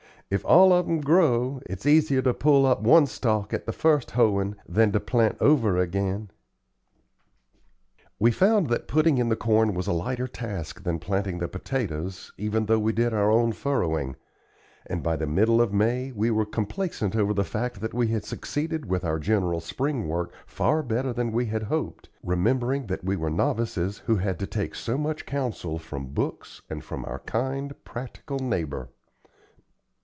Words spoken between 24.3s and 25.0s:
to take so